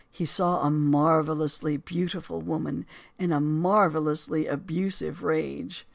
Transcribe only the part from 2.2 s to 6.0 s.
woman in a marvelously abusive rage.